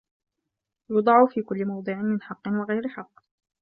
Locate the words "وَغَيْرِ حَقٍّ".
2.47-3.21